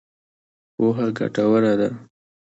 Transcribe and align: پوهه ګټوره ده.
پوهه 0.75 1.07
ګټوره 1.17 1.73
ده. 1.79 1.89